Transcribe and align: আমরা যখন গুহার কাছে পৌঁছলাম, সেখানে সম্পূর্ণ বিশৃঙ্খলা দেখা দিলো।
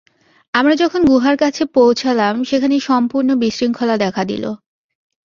আমরা 0.53 0.73
যখন 0.75 1.01
গুহার 1.05 1.35
কাছে 1.37 1.63
পৌঁছলাম, 1.73 2.33
সেখানে 2.43 2.75
সম্পূর্ণ 2.79 3.29
বিশৃঙ্খলা 3.35 3.95
দেখা 3.97 4.23
দিলো। 4.25 4.51